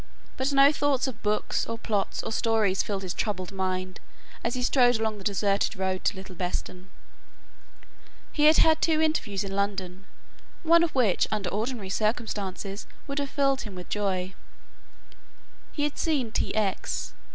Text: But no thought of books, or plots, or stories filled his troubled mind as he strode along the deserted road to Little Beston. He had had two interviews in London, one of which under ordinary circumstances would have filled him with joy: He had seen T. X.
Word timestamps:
But 0.35 0.51
no 0.51 0.71
thought 0.71 1.05
of 1.07 1.21
books, 1.21 1.63
or 1.67 1.77
plots, 1.77 2.23
or 2.23 2.31
stories 2.31 2.81
filled 2.81 3.03
his 3.03 3.13
troubled 3.13 3.51
mind 3.51 3.99
as 4.43 4.55
he 4.55 4.63
strode 4.63 4.99
along 4.99 5.19
the 5.19 5.23
deserted 5.23 5.77
road 5.77 6.03
to 6.05 6.15
Little 6.15 6.33
Beston. 6.33 6.89
He 8.31 8.45
had 8.45 8.57
had 8.57 8.81
two 8.81 8.99
interviews 8.99 9.43
in 9.43 9.55
London, 9.55 10.07
one 10.63 10.81
of 10.81 10.95
which 10.95 11.27
under 11.31 11.51
ordinary 11.51 11.91
circumstances 11.91 12.87
would 13.05 13.19
have 13.19 13.29
filled 13.29 13.61
him 13.61 13.75
with 13.75 13.89
joy: 13.89 14.33
He 15.71 15.83
had 15.83 15.99
seen 15.99 16.31
T. 16.31 16.55
X. 16.55 17.13